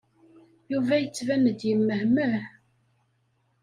Yuba 0.71 0.95
yettban-d 0.97 1.59
yemmehmeh. 1.69 2.41